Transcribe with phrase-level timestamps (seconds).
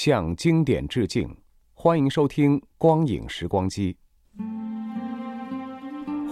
[0.00, 1.28] 向经典致敬，
[1.74, 3.96] 欢迎收听《光影时光机》。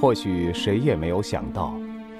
[0.00, 1.74] 或许谁也没有想到，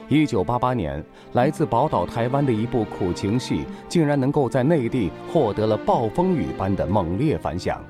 [0.09, 1.01] 一九八八年
[1.35, 7.81] 来自宝岛台湾的一部苦情戏，竟然能够在内地获得了暴风雨般的猛烈反响。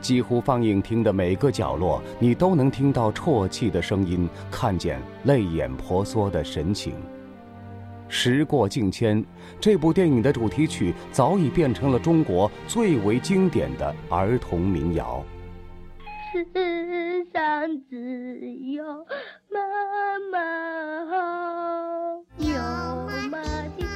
[0.00, 6.94] 几乎放映厅的每个角落，你都能听到啜泣的声音，看见泪眼婆娑的神情。
[8.14, 9.24] 时过境迁，
[9.58, 15.24] 这部电影的主题曲早已变成了中国最为经典的儿童民谣。
[16.30, 18.38] 世上只
[18.74, 18.84] 有
[19.48, 19.58] 妈
[20.30, 20.38] 妈
[21.06, 22.52] 好，有
[23.30, 23.42] 妈
[23.78, 23.86] 的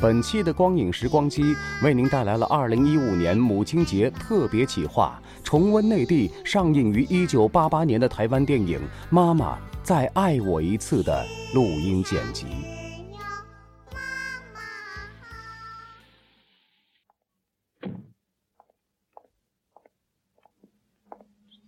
[0.00, 8.78] 本期的光影时光机为您带来了2015年母亲节特别企划，重温内地上映于1988年的台湾电影
[9.10, 9.56] 《妈妈》。
[9.82, 11.22] 再爱我一次的
[11.54, 12.46] 录音剪辑。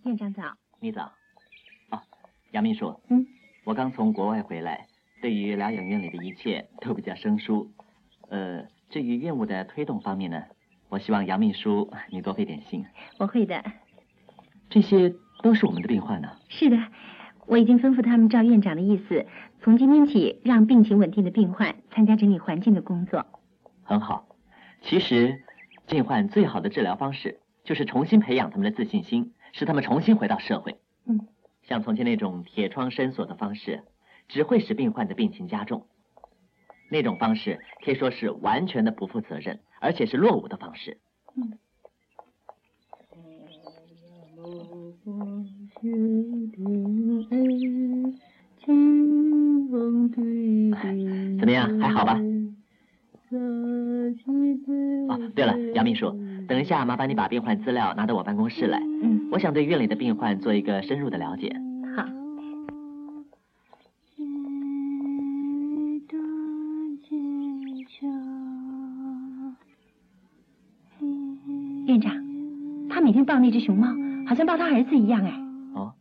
[0.05, 0.41] 院长早，
[0.79, 1.03] 你早。
[1.91, 2.01] 哦，
[2.51, 2.99] 杨秘书。
[3.09, 3.27] 嗯。
[3.63, 4.87] 我刚从国外回来，
[5.21, 7.71] 对于疗养院里的一切都比较生疏。
[8.33, 10.43] 呃，至于院务的推动方面呢，
[10.89, 12.83] 我希望杨秘书你多费点心。
[13.19, 13.63] 我会的。
[14.71, 15.13] 这些
[15.43, 16.29] 都是我们的病患呢。
[16.49, 16.77] 是的。
[17.45, 19.27] 我已经吩咐他们照院长的意思，
[19.61, 23.23] 从今天起让病情稳定的病患参加整理环境的工作。
[23.83, 24.25] 很好。
[24.81, 25.43] 其实，
[25.85, 30.77] 病患最好的治疗方式就是重新培养他们的自信心，使他们重新回到社会。
[31.05, 31.27] 嗯。
[31.61, 33.83] 像从前那种铁窗深锁的方式，
[34.27, 35.85] 只会使病患的病情加重。
[36.93, 40.99] 那种方式可以说是完全的不负责任，而且是落伍的方式。
[41.35, 41.57] 嗯。
[51.39, 52.19] 怎么样，还好吧？
[55.09, 56.11] 哦，对了，杨秘书，
[56.47, 58.79] 等一下麻烦你把病患资料拿到我办公室来。
[59.01, 61.51] 嗯，我想对院里的病患做一个深入的了解。
[61.95, 62.22] 好。
[73.43, 73.89] 那只熊猫，
[74.25, 75.31] 好像抱他儿子一样哎。
[75.75, 75.93] 哦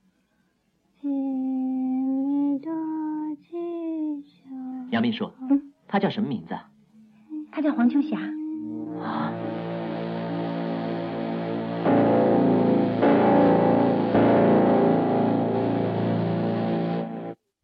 [4.91, 6.57] 杨秘书，嗯，他叫什么名字？
[7.51, 8.17] 他叫黄秋霞。
[9.03, 9.33] 啊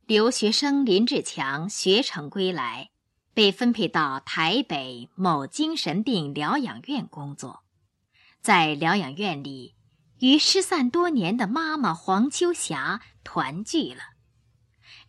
[0.09, 2.89] 留学生林志强学成归来，
[3.33, 7.61] 被分配到台北某精神病疗养院工作，
[8.49, 9.75] 在疗养院里，
[10.21, 14.01] 与失散多年的妈妈黄秋霞团聚了。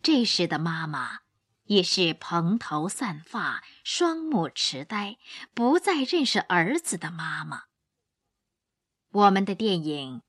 [0.02, 1.20] 这时的妈妈。
[1.64, 5.16] 也是蓬头散发、双目痴呆、
[5.54, 7.60] 不再认识儿子的妈妈。
[9.12, 10.22] 我们的电影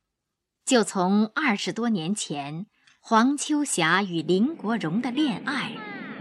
[0.63, 2.67] 就从二十多年前
[2.99, 5.72] 黄秋霞与林国荣的恋爱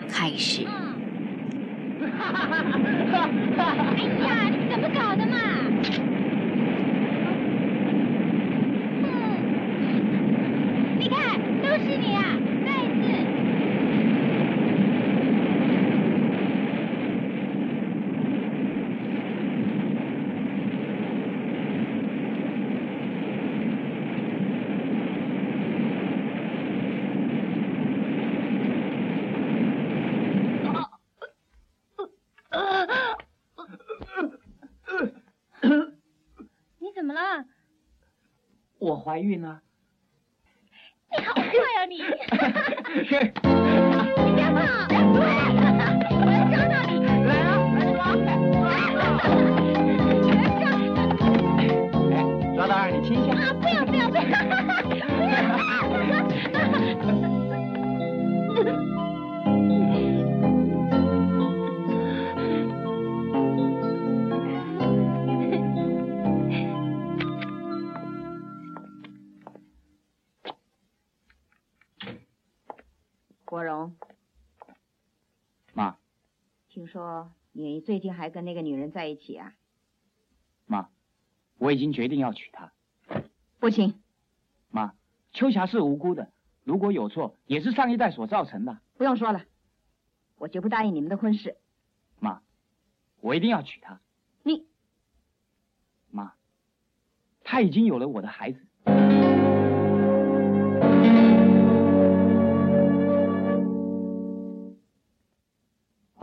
[0.08, 0.64] 开始。
[0.64, 2.08] 哎
[4.24, 5.36] 呀，你怎么搞的嘛？
[10.98, 11.08] 你
[11.70, 13.00] 恭喜你啊，盖子。
[36.80, 37.44] 你怎么了？
[38.80, 39.62] 我怀孕了。
[41.90, 43.66] 你好坏
[44.64, 45.66] 啊你！
[76.90, 79.54] 说你最近还跟那个女人在一起啊？
[80.66, 80.88] 妈，
[81.58, 82.72] 我已经决定要娶她。
[83.58, 84.00] 不行。
[84.70, 84.94] 妈，
[85.32, 86.32] 秋霞是无辜的，
[86.64, 88.80] 如果有错，也是上一代所造成的。
[88.96, 89.44] 不用说了，
[90.36, 91.56] 我绝不答应你们的婚事。
[92.18, 92.42] 妈，
[93.20, 94.00] 我一定要娶她。
[94.42, 94.66] 你，
[96.10, 96.34] 妈，
[97.44, 98.66] 她已经有了我的孩子。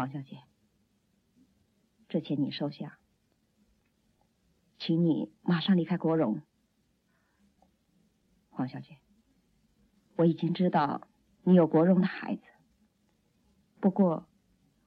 [0.08, 0.42] 黄小姐，
[2.08, 2.98] 这钱你收下，
[4.80, 6.42] 请你马上离开国荣。
[8.48, 9.00] 黄小姐，
[10.16, 11.10] 我已经知道
[11.44, 12.44] 你有国荣的孩子，
[13.82, 14.30] 不过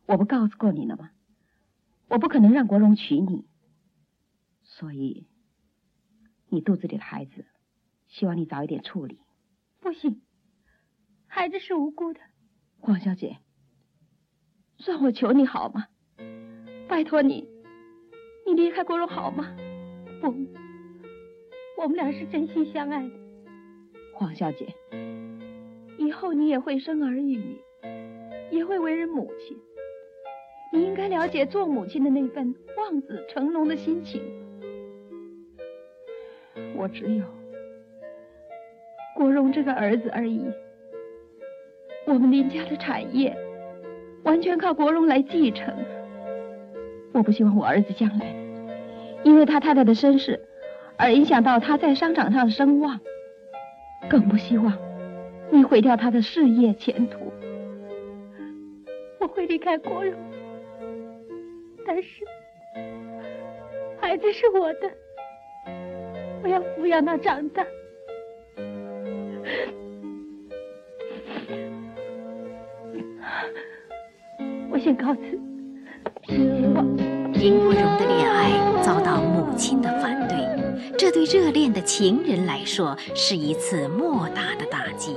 [0.06, 1.10] 我不告诉过你了吗？
[2.08, 3.46] 我不可能让国荣娶你，
[4.62, 5.28] 所以
[6.48, 7.44] 你肚子里的孩子，
[8.08, 9.20] 希望你早一点处理。
[9.80, 10.22] 不行，
[11.26, 12.20] 孩子是无辜的。
[12.78, 13.38] 黄小姐。
[14.80, 15.84] 算我求你好吗？
[16.88, 17.46] 拜托你，
[18.46, 19.54] 你离开国荣好吗？
[20.22, 20.34] 不，
[21.76, 23.10] 我们俩是真心相爱的。
[24.14, 24.74] 黄小姐，
[25.98, 27.60] 以后你也会生儿育女，
[28.50, 29.54] 也会为人母亲，
[30.72, 34.22] 你应该了解做母亲的那份望子成龙的心情。
[36.74, 37.24] 我只有
[39.14, 40.42] 国荣这个儿子而已，
[42.06, 43.36] 我们林家的产业。
[44.22, 45.74] 完全靠国荣来继承。
[47.12, 48.34] 我不希望我儿子将来
[49.24, 50.40] 因为他太太的身世
[50.96, 53.00] 而影响到他在商场上的声望，
[54.08, 54.76] 更不希望
[55.50, 57.32] 你毁掉他的事业前途。
[59.18, 60.14] 我会离开国荣，
[61.86, 62.24] 但是
[64.00, 64.90] 孩子是我的，
[66.42, 67.66] 我要抚养他长大。
[74.70, 75.38] 我先告辞。
[77.32, 85.16] 林国荣的恋爱遭到母亲的反对，这对热恋的情人来说是一次莫大的打击，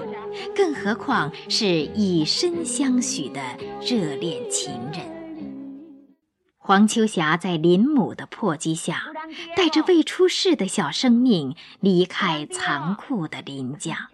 [0.55, 3.41] 更何况是以身相许的
[3.81, 5.13] 热恋情人。
[6.57, 9.03] 黄秋霞在林母的迫击下，
[9.55, 14.09] 带着未出世的小生命离开残酷的林家。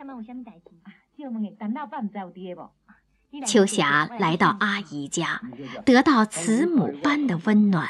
[3.46, 5.42] 秋霞来到阿姨家，
[5.86, 7.88] 得到慈母般的温暖。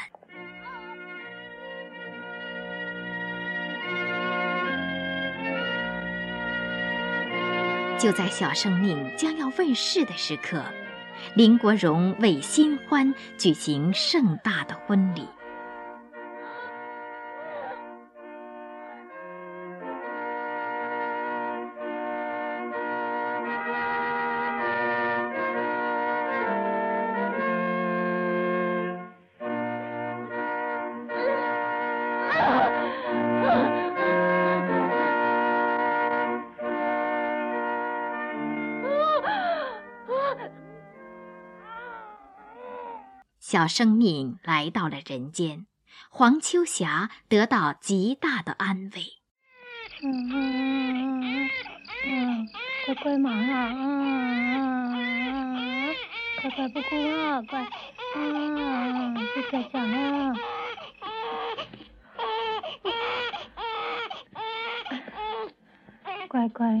[7.98, 10.62] 就在小生命将要问世的时刻，
[11.34, 15.26] 林国荣为新欢举行盛大的婚礼。
[43.60, 45.66] 小生命来到了人间，
[46.08, 49.02] 黄秋霞得到极大的安慰。
[50.02, 51.50] 嗯嗯
[52.06, 52.48] 嗯，
[52.86, 53.70] 乖乖嘛啊，
[54.96, 55.94] 嗯
[56.40, 57.68] 乖乖不哭啊，乖，啊，
[59.34, 60.32] 不再讲啊，
[66.28, 66.80] 乖乖，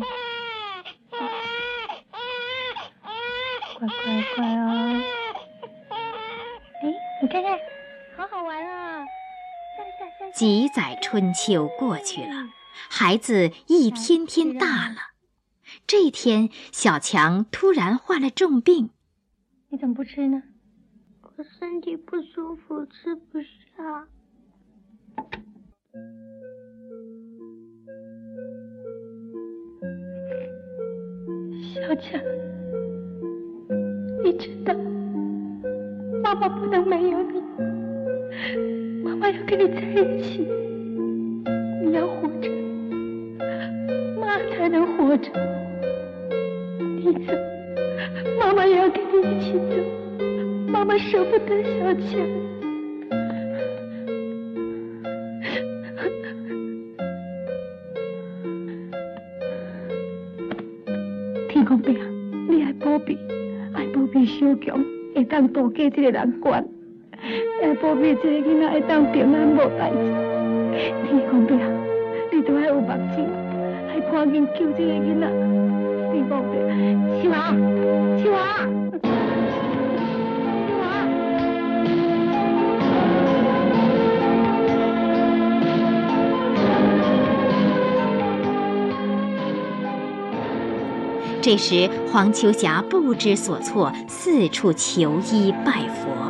[3.78, 5.19] 乖乖乖啊。
[8.40, 9.04] 好好玩啊！
[10.32, 12.48] 几载春秋过去了，
[12.88, 14.96] 孩子一天天大了。
[15.86, 18.88] 这天，小强突然患了重病。
[19.68, 20.42] 你怎么不吃呢？
[21.20, 24.08] 我身体不舒服，吃不下。
[31.74, 32.18] 小强，
[34.24, 34.72] 你知道？
[36.22, 37.39] 妈妈不能没有你，
[39.02, 40.46] 妈妈要跟你在一起。
[41.82, 42.50] 你要活着，
[44.20, 45.30] 妈才能活着。
[46.96, 47.32] 你走，
[48.38, 49.74] 妈妈也要跟你一起走。
[50.68, 52.20] 妈妈舍不得小强。
[61.48, 61.92] 天公伯，
[62.48, 63.18] 你爱保庇，
[63.74, 64.82] 爱保庇小强。
[65.14, 66.64] 会当渡过这个难关，
[67.80, 69.58] 保庇这囡仔会当平安无。
[71.02, 71.18] 你
[72.66, 72.88] 有目，
[74.12, 75.26] 赶紧救这囡仔。
[77.20, 77.32] 七娃，
[78.18, 78.36] 七娃。
[91.42, 96.29] 这时，黄秋霞不知所措，四处求医拜佛。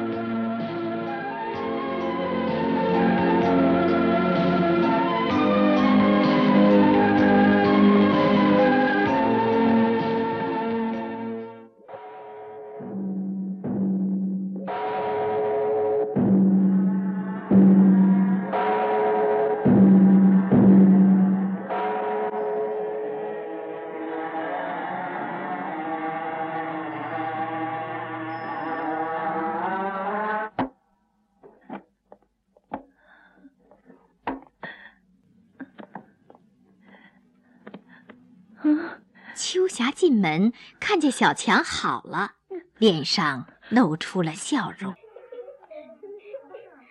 [39.80, 42.32] 霞进门，看见小强好了，
[42.76, 44.92] 脸上露出了笑容。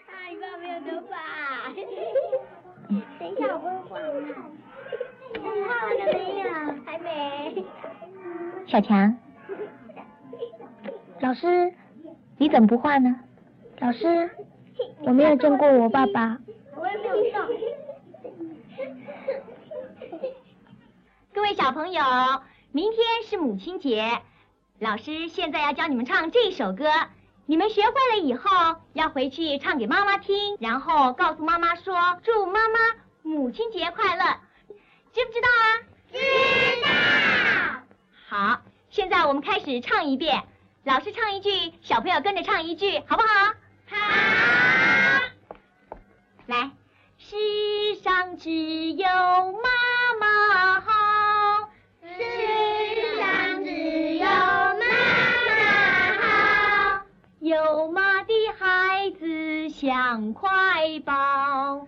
[0.08, 1.16] 阿姨爸没有头发，
[3.20, 4.34] 等一下我会画呢。
[5.40, 5.50] 画
[5.86, 6.50] 完了没有？
[6.84, 7.64] 还没。
[8.68, 9.16] 小强，
[11.20, 11.72] 老师，
[12.40, 13.16] 你怎么不画呢？
[13.82, 14.32] 老师，
[15.02, 16.40] 我没有见过我爸爸。
[16.76, 17.48] 我也没有上。
[21.32, 22.02] 各位小朋友，
[22.80, 24.22] 明天是母亲节，
[24.80, 26.90] 老师现在要教你们唱这首歌。
[27.46, 31.94] 你们学会了以后，要回去唱给妈妈听，然后告诉妈妈说
[32.24, 32.80] ：“祝妈妈
[33.22, 34.24] 母亲节快乐。”
[35.12, 35.66] 知不知道啊？
[36.14, 36.18] 知
[36.86, 36.88] 道。
[38.30, 40.42] 好，现在我们开始唱一遍，
[40.86, 43.54] 老师唱一句，小朋友跟着唱一句，好不好？
[43.90, 43.98] 好。
[46.46, 46.72] 来，
[47.18, 48.50] 世上只
[48.94, 49.70] 有妈
[59.80, 61.88] 抢快宝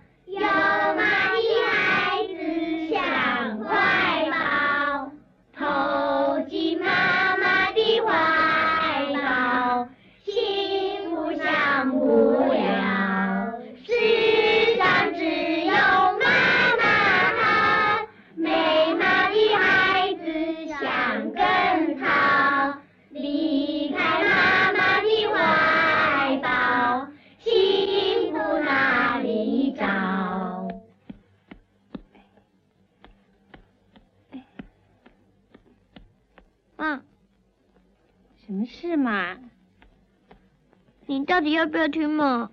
[41.52, 42.50] 你要不要听嘛？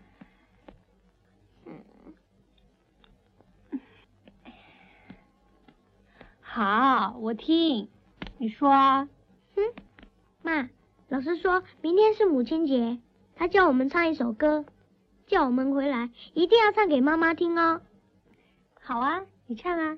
[6.41, 7.89] 好，我听。
[8.39, 8.69] 你说。
[9.55, 9.63] 哼，
[10.43, 10.69] 妈，
[11.07, 12.99] 老师说明天是母亲节，
[13.37, 14.65] 他叫我们唱一首歌，
[15.29, 17.81] 叫我们回来一定要唱给妈妈听哦。
[18.81, 19.97] 好啊，你唱啊。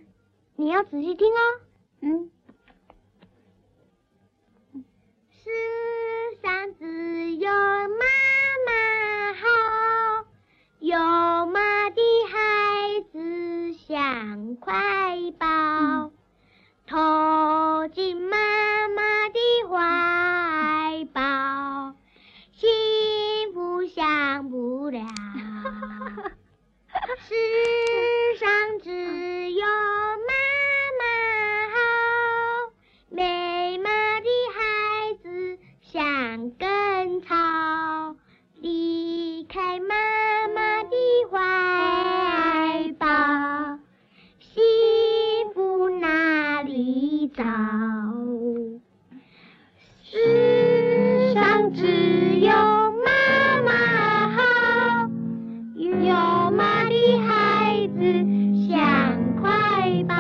[0.57, 1.41] 你要仔细听哦。
[2.03, 2.31] 嗯。
[4.75, 5.49] 世
[6.43, 8.05] 上只有妈
[10.91, 10.99] 有
[11.47, 14.75] 妈的孩子像块
[15.39, 16.11] 宝，
[16.85, 21.95] 投进妈妈的怀抱，
[22.51, 22.69] 幸
[23.55, 24.99] 福享不了。
[27.29, 27.37] 世
[28.41, 29.65] 上只有
[50.03, 52.53] 世上只有
[53.03, 53.73] 妈妈
[54.29, 54.43] 好，
[55.79, 58.03] 有妈的孩子
[58.69, 58.77] 像
[59.41, 60.15] 块宝，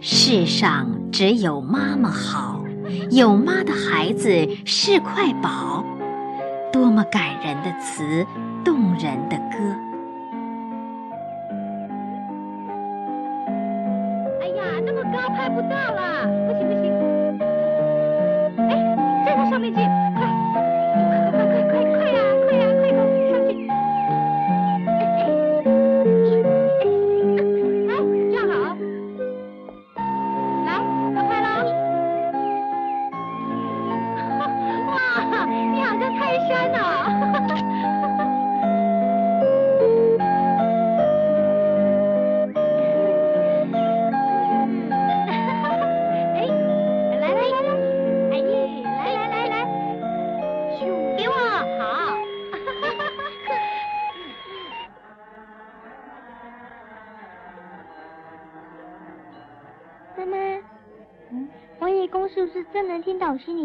[0.00, 2.64] 世上只有妈妈好，
[3.12, 4.28] 有妈的孩子
[4.64, 5.84] 是块宝。
[6.72, 8.26] 多么感人的词，
[8.64, 9.81] 动人的歌！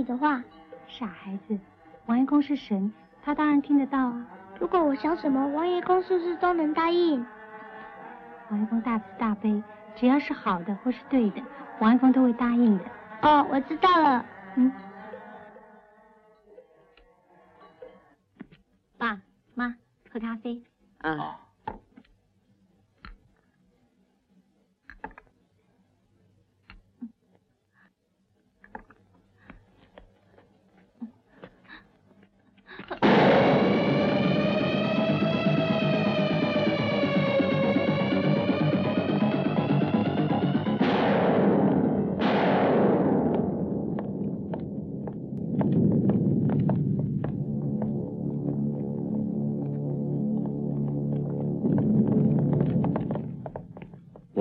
[0.08, 0.42] 的话。
[0.88, 1.60] 傻孩子，
[2.06, 4.26] 王爷公是神，他当然听得到啊。
[4.58, 7.24] 如果我想什么，王爷公是不是都能答应？
[8.50, 9.62] 王爷公大慈大悲，
[9.98, 11.44] 只要是好的或是对的，
[11.80, 12.86] 王爷公都会答应的。
[13.22, 14.26] 哦，我知道了。
[14.56, 14.72] 嗯。
[18.98, 19.20] 爸
[19.54, 19.76] 妈，
[20.12, 20.64] 喝咖啡。
[21.00, 21.47] 啊。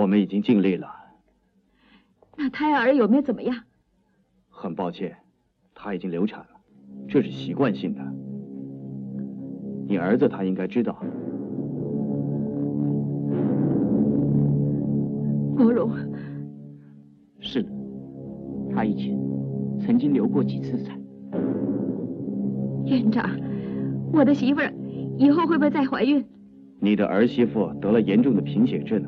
[0.07, 0.87] 我们已经尽力了。
[2.37, 3.57] 那胎儿有没有怎么样？
[4.49, 5.17] 很抱歉，
[5.75, 6.47] 他已经流产了，
[7.09, 8.01] 这是习惯性的。
[9.89, 10.97] 你儿子他应该知道。
[15.57, 15.91] 国荣，
[17.41, 17.69] 是的，
[18.73, 19.19] 他以前
[19.81, 20.97] 曾经流过几次产。
[22.85, 23.29] 院长，
[24.13, 24.73] 我的媳妇儿
[25.19, 26.25] 以后会不会再怀孕？
[26.79, 29.05] 你的儿媳妇得了严重的贫血症。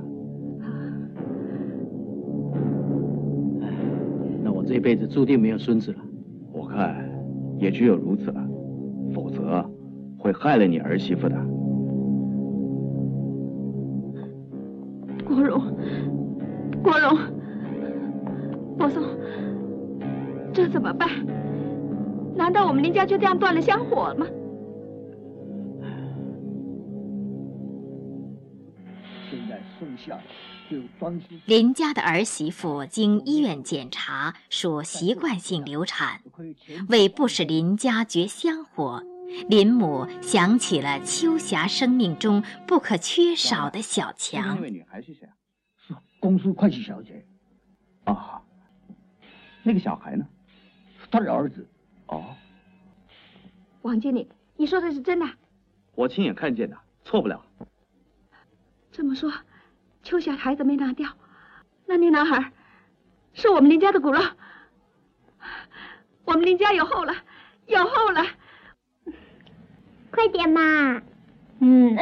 [4.69, 5.99] 这辈子注定没有孙子了，
[6.53, 6.95] 我看
[7.59, 8.47] 也只有如此了，
[9.15, 9.65] 否则
[10.19, 11.35] 会害了你儿媳妇的。
[15.25, 15.59] 国荣，
[16.83, 17.17] 国荣，
[18.77, 19.03] 伯松，
[20.53, 21.09] 这怎么办？
[22.37, 24.27] 难道我们林家就这样断了香火了吗？
[31.47, 36.21] 林家的儿媳妇经医院检查属习惯性流产，
[36.89, 39.03] 为不使林家绝香火，
[39.49, 44.57] 林母想起了秋霞生命中不可缺少的小强。
[44.57, 45.33] 那位女孩是谁啊？
[45.87, 47.27] 是公司会计小姐。
[48.05, 48.43] 啊，
[49.63, 50.27] 那个小孩呢？
[51.11, 51.67] 他的儿子。
[52.09, 52.37] 哦。
[53.83, 55.27] 王经理，你说的是真的？
[55.95, 57.43] 我亲眼看见的，错不了。
[58.93, 59.33] 这么说。
[60.09, 61.07] 秋霞孩子没拿掉，
[61.85, 62.51] 那那男孩
[63.35, 64.19] 是我们林家的骨肉，
[66.25, 67.15] 我们林家有后了，
[67.67, 68.25] 有后了，
[70.11, 71.03] 快点嘛！
[71.61, 71.95] 嗯，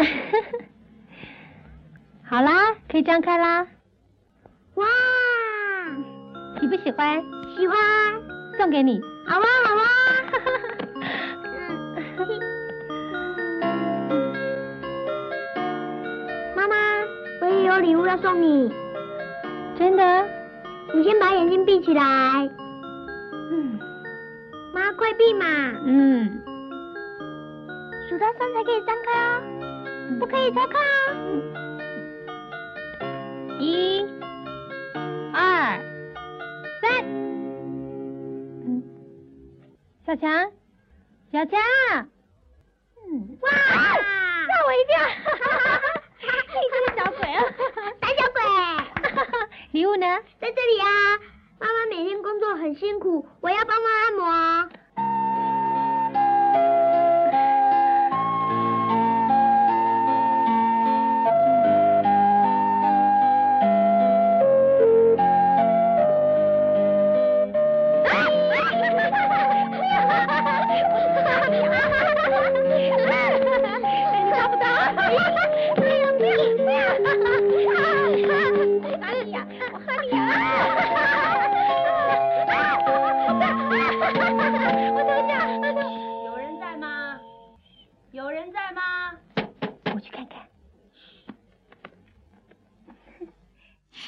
[2.23, 3.67] 好啦，可以张开啦。
[4.75, 4.87] 哇，
[6.61, 7.21] 喜不喜欢？
[7.57, 7.77] 喜欢，
[8.57, 9.01] 送给你。
[9.27, 10.06] 好哇，好哇。
[17.77, 18.73] 有礼物要送你，
[19.79, 20.27] 真的？
[20.95, 22.03] 你先把眼睛闭起来。
[23.51, 23.79] 嗯，
[24.73, 25.45] 妈，快闭嘛。
[25.85, 26.43] 嗯。
[28.09, 29.43] 数到三才可以张开哦，
[30.19, 30.81] 不可以偷看
[31.19, 31.43] 哦。
[33.61, 34.07] 一、
[35.35, 35.79] 二、
[36.81, 37.05] 三。
[38.65, 38.83] 嗯，
[40.07, 40.51] 小强，
[41.31, 41.61] 小强。
[43.07, 43.37] 嗯。
[43.43, 43.51] 哇！
[43.51, 44.99] 吓我一跳。
[45.25, 45.93] 哈哈哈。
[46.59, 47.39] 你个小鬼啊！
[48.01, 48.21] 胆小
[49.77, 50.07] 礼物呢？
[50.41, 50.87] 在这里啊！
[51.61, 54.71] 妈妈每天工作很辛苦，我要帮妈按摩。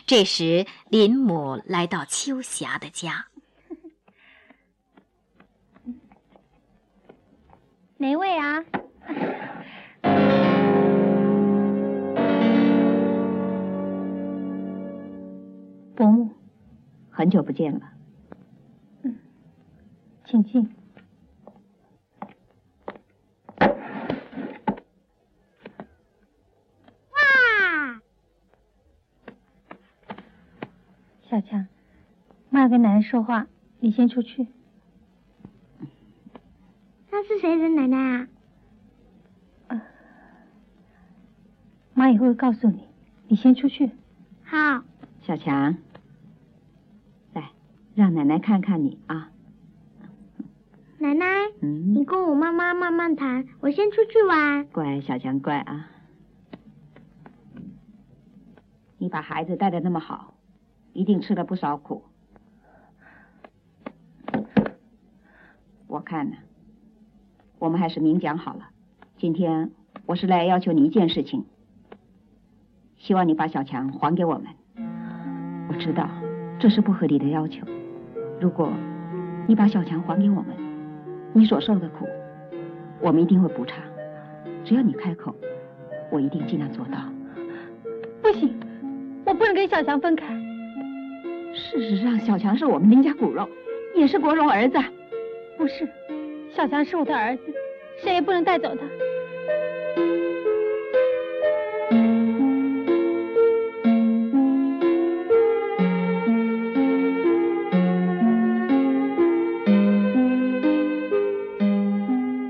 [0.06, 3.26] 这时，林母来到秋霞的家。
[7.98, 8.64] 哪位啊？
[15.94, 16.30] 伯母，
[17.10, 17.92] 很久不见了。
[19.02, 19.18] 嗯，
[20.24, 20.77] 请进。
[31.30, 31.66] 小强，
[32.48, 33.46] 妈要跟奶奶说话，
[33.80, 34.46] 你先出去。
[37.10, 38.28] 那是谁的奶奶
[39.66, 39.82] 啊？
[41.92, 42.88] 妈以后会告诉你，
[43.26, 43.90] 你先出去。
[44.42, 44.82] 好。
[45.20, 45.76] 小强，
[47.34, 47.50] 来，
[47.94, 49.30] 让奶奶看看你啊。
[50.96, 51.26] 奶奶，
[51.60, 54.66] 嗯，你跟我妈妈慢慢谈，我先出去玩。
[54.68, 55.90] 乖，小强，乖啊！
[58.96, 60.34] 你把孩子带的那么好，
[60.98, 62.02] 一定吃了不少苦。
[65.86, 66.36] 我看呢，
[67.60, 68.70] 我们还是明讲好了。
[69.16, 69.70] 今天
[70.06, 71.44] 我是来要求你一件事情，
[72.96, 74.46] 希望你把小强还给我们。
[75.68, 76.10] 我知道
[76.58, 77.64] 这是不合理的要求，
[78.40, 78.72] 如果
[79.46, 80.48] 你把小强还给我们，
[81.32, 82.08] 你所受的苦，
[83.00, 83.78] 我们一定会补偿。
[84.64, 85.32] 只要你开口，
[86.10, 86.98] 我一定尽量做到。
[88.20, 88.58] 不行，
[89.24, 90.47] 我不能跟小强分开。
[91.58, 93.48] 事实上，小强是我们林家骨肉，
[93.94, 94.78] 也是国荣儿子。
[95.56, 95.86] 不是，
[96.54, 97.42] 小强是我的儿子，
[98.00, 98.80] 谁也不能带走他。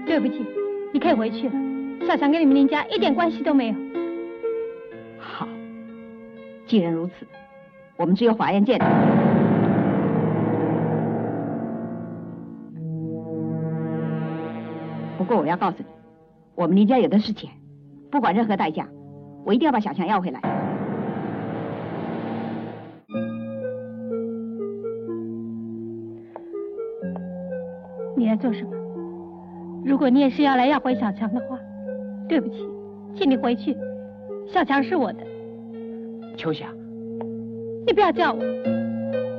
[0.07, 0.45] 对不起，
[0.93, 1.55] 你可以回去了。
[2.07, 3.75] 小强跟你们林家一点关系都没有。
[5.19, 5.49] 好，
[6.67, 7.27] 既然如此，
[7.99, 8.79] 我们只有法院见。
[15.19, 15.85] 不过我要告诉你，
[16.55, 17.51] 我们林家有的是钱，
[18.09, 18.87] 不管任何代价，
[19.45, 20.41] 我一定要把小强要回来。
[28.17, 28.71] 你来做什么？
[29.85, 31.59] 如果你也是要来要回小强的话，
[32.29, 32.69] 对不起，
[33.17, 33.77] 请你回去。
[34.47, 35.27] 小强是我的。
[36.37, 36.67] 秋霞，
[37.89, 38.45] 你不要叫我。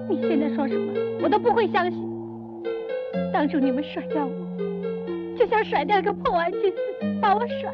[0.09, 2.03] 你现在说什么，我都不会相信。
[3.31, 4.33] 当初你们甩掉我。
[5.37, 7.71] 就像甩掉一个破玩具似的，把我甩，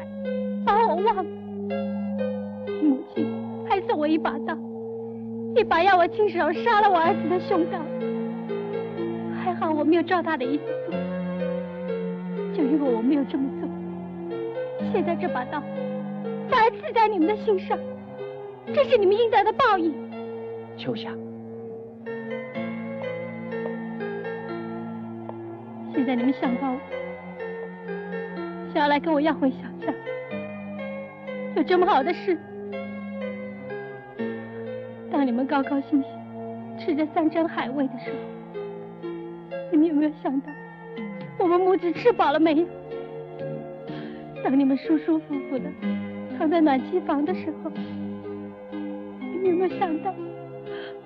[0.66, 1.24] 把我忘了。
[2.82, 3.26] 母亲
[3.66, 4.54] 还送我一把刀，
[5.56, 7.78] 一把要我亲手杀了我儿子的凶刀。
[9.42, 10.94] 还好我没有照他的意思做，
[12.54, 13.68] 就因为我没有这么做，
[14.92, 15.58] 现在这把刀
[16.50, 17.78] 反而刺在你们的心上，
[18.74, 20.05] 这是你们应得的报应。
[20.76, 21.10] 秋霞，
[25.94, 26.78] 现在你们想到我。
[28.74, 29.94] 要来跟我要回小家，
[31.56, 32.38] 有这么好的事？
[35.10, 36.04] 当你们高高兴兴
[36.78, 38.16] 吃着山珍海味的时候，
[39.72, 40.52] 你们有没有想到
[41.38, 42.66] 我们母子吃饱了没有？
[44.44, 45.64] 当你们舒舒服服的
[46.36, 47.72] 躺在暖气房的时候，
[48.70, 50.14] 你有没有想到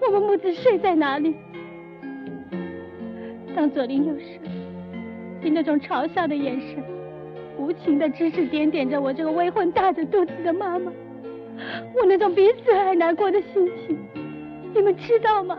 [0.06, 1.34] 我们母子睡在哪里？
[3.54, 4.24] 当左邻右舍
[5.42, 6.82] 以那种嘲笑的眼神。
[7.58, 10.90] 无情的指指点点着我这个未婚大着肚子的妈妈，
[11.94, 13.98] 我那种比死还难过的心情，
[14.74, 15.58] 你们知道吗？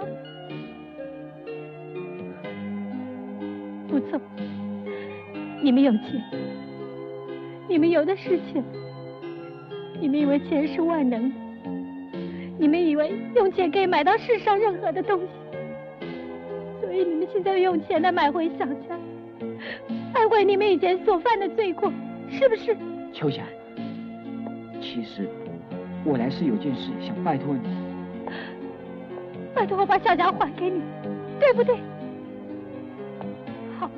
[3.87, 4.19] 不错，
[5.61, 6.23] 你们有钱，
[7.67, 8.63] 你们有的是钱，
[9.99, 11.35] 你们以为钱是万能的，
[12.61, 15.27] 你们以为用钱可以买到世上任何的东西，
[16.79, 18.99] 所以你们现在用钱来买回小家。
[20.13, 21.91] 忏悔你们以前所犯的罪过，
[22.29, 22.77] 是不是？
[23.11, 23.41] 秋霞，
[24.79, 25.27] 其实
[26.05, 27.61] 我来是有件事想拜托你，
[29.55, 30.83] 拜托我把小强还给你，
[31.39, 31.75] 对不对？
[33.79, 33.89] 好，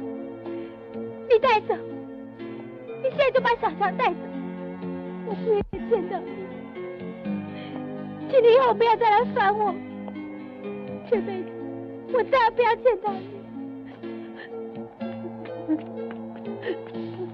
[1.30, 1.76] 你带走，
[3.04, 4.20] 你现在就把小强带走，
[5.26, 6.43] 我不愿意见到你，
[8.34, 9.76] 请你以后不要再来烦我，
[11.08, 11.52] 这辈子
[12.12, 13.30] 我再也不要见到你。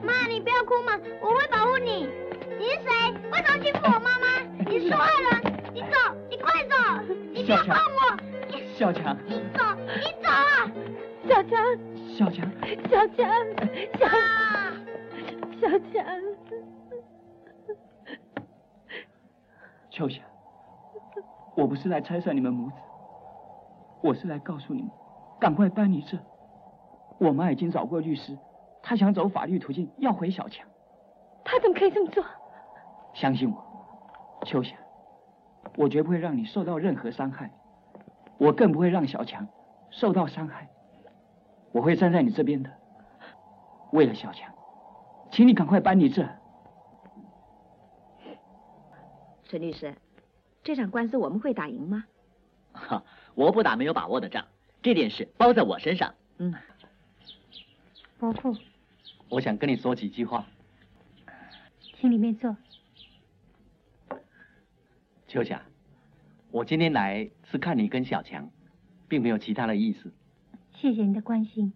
[0.04, 2.10] 妈，你不要哭嘛，我会保护你。
[2.58, 2.90] 你是谁？
[3.32, 4.42] 为什么欺负我妈妈？
[4.70, 5.42] 你是坏人！
[5.74, 5.88] 你走，
[6.30, 6.76] 你快走！
[7.32, 8.20] 你不要碰我！
[8.76, 9.64] 小强，你走，
[9.96, 10.70] 你走啊！
[11.30, 11.64] 小强，
[12.18, 12.52] 小强，
[12.90, 13.24] 小强，
[13.98, 14.04] 小
[15.62, 16.04] 小强。
[19.90, 20.22] 秋霞，
[21.60, 22.76] 我不是来拆散你们母子，
[24.02, 24.90] 我是来告诉你们，
[25.42, 26.18] 赶快搬离这。
[27.20, 28.38] 我妈已经找过律师。
[28.82, 30.66] 她想走法律途径要回小强，
[31.44, 32.24] 他怎么可以这么做？
[33.14, 33.62] 相信我，
[34.46, 34.74] 秋霞，
[35.76, 37.52] 我绝不会让你受到任何伤害，
[38.38, 39.46] 我更不会让小强
[39.90, 40.70] 受到伤害，
[41.74, 42.70] 我会站在你这边的。
[43.92, 44.50] 为了小强，
[45.30, 46.26] 请你赶快搬离这。
[49.44, 49.94] 陈律师，
[50.64, 52.06] 这场官司我们会打赢吗？
[52.74, 53.04] 哈，
[53.36, 54.46] 我不打没有把握的仗，
[54.82, 56.14] 这件事包在我身上。
[56.38, 56.54] 嗯，
[58.20, 58.56] 伯父。
[59.30, 60.46] 我想跟你说几句话，
[61.96, 62.56] 请里面坐。
[65.28, 65.62] 秋霞，
[66.52, 68.50] 我今天来是看你跟小强，
[69.08, 70.12] 并没有其他的意思。
[70.74, 71.74] 谢谢你的关心。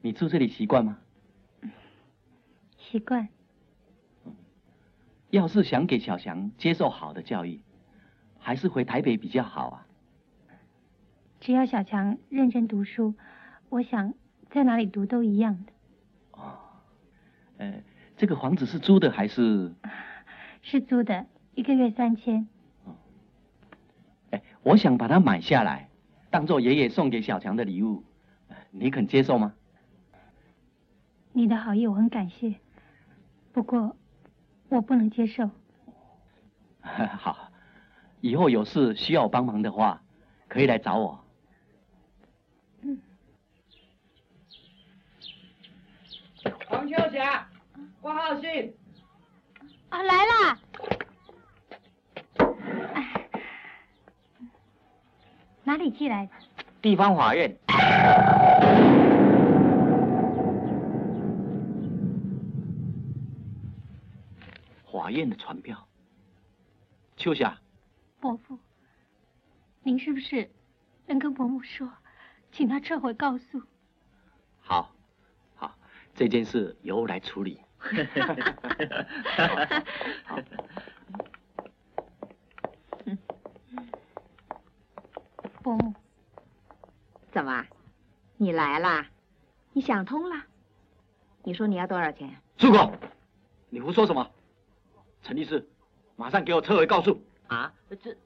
[0.00, 0.98] 你住这里习惯吗？
[2.78, 3.28] 习惯。
[5.30, 7.60] 要是想给小强接受好的教育，
[8.38, 9.86] 还是回台北比较好啊。
[11.40, 13.14] 只要小强认真读书，
[13.68, 14.12] 我想
[14.50, 15.72] 在哪里读都一样的。
[16.32, 16.58] 哦，
[17.58, 17.82] 呃，
[18.16, 19.72] 这个房子是租的还是？
[20.62, 22.46] 是租的，一个月三千。
[24.30, 25.88] 哎，我想把它买下来，
[26.28, 28.04] 当做爷爷送给小强的礼物，
[28.70, 29.54] 你肯接受吗？
[31.32, 32.56] 你的好意我很感谢，
[33.52, 33.96] 不过
[34.70, 35.50] 我不能接受。
[36.82, 37.50] 好，
[38.20, 40.00] 以后有事需要帮忙的话，
[40.48, 41.22] 可以来找我。
[42.82, 42.98] 嗯。
[46.68, 47.46] 黄秋霞，
[48.00, 48.72] 挂号信。
[49.90, 50.58] 啊，来啦！
[55.64, 56.32] 哪里寄来的？
[56.80, 57.54] 地方法院。
[65.10, 65.88] 法院的传票。
[67.16, 67.58] 秋霞。
[68.20, 68.56] 伯父，
[69.82, 70.48] 您是不是
[71.06, 71.90] 能跟伯母说，
[72.52, 73.60] 请他撤回告诉？
[74.60, 74.94] 好，
[75.56, 75.74] 好，
[76.14, 77.60] 这件事由我来处理。
[80.24, 80.36] 好。
[85.60, 85.92] 伯母，
[87.32, 87.66] 怎么，
[88.36, 89.04] 你来啦？
[89.72, 90.44] 你想通了？
[91.42, 92.32] 你说你要多少钱？
[92.56, 92.92] 住口！
[93.70, 94.30] 你胡说什么？
[95.22, 95.66] 陈律师，
[96.16, 97.22] 马上给我撤回告诉。
[97.48, 97.72] 啊？
[98.02, 98.16] 这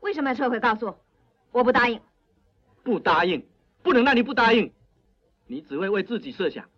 [0.00, 0.94] 为什么要撤回告诉？
[1.52, 2.00] 我不答应。
[2.82, 3.46] 不答应，
[3.82, 4.70] 不能让你不答应。
[5.46, 6.68] 你只会为自己设想，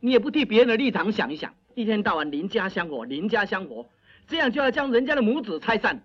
[0.00, 1.54] 你也不替别人的立场想一想。
[1.74, 3.86] 一天到晚邻家香火，邻家香火，
[4.26, 6.02] 这样就要将人家的母子拆散。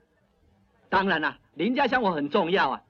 [0.90, 2.84] 当然啦，邻家香火很重要啊。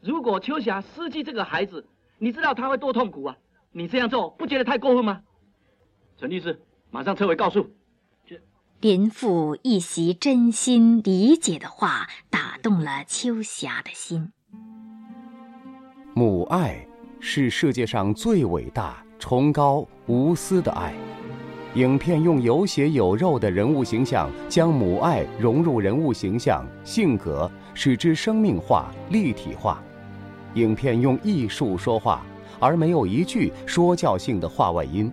[0.00, 1.86] 如果秋霞失去这个孩子，
[2.18, 3.36] 你知道他会多痛苦啊！
[3.70, 5.22] 你这样做不觉得太过分吗？
[6.18, 7.70] 陈律师，马上撤回告诉。
[8.80, 14.30] 林父一席真心理解的话，打动了秋霞的心。
[16.12, 16.86] 母爱
[17.18, 20.92] 是世界上最伟大、崇高、无私的爱。
[21.74, 29.82] 影片用有血有肉的人物形象，将母爱融入人物形象、性格，使之生命化、立体化。
[30.52, 32.22] 影片用艺术说话，
[32.60, 35.10] 而没有一句说教性的话外音，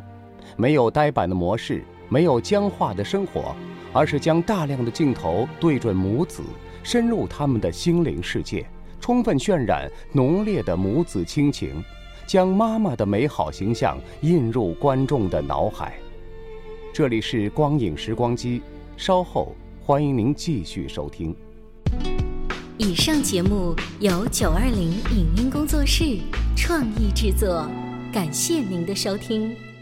[0.58, 1.82] 没有呆板的模式，
[2.13, 3.56] 没有僵化的生活，
[3.91, 6.43] 而是将大量的镜头对准母子，
[6.84, 8.63] 深入他们的心灵世界，
[9.02, 11.84] 充分渲染浓烈的母子亲情，
[12.28, 15.95] 将妈妈的美好形象印入观众的脑海。
[16.93, 18.62] 这里是光影时光机，
[18.95, 21.36] 稍后欢迎您继续收听。
[22.78, 26.19] 以上节目由九二零影音工作室
[26.56, 27.67] 创意制作，
[28.13, 29.72] 感谢您的收听。